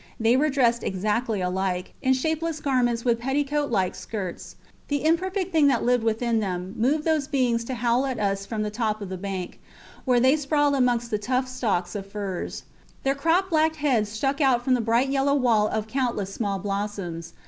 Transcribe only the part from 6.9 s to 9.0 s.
those beings to howl at us from the top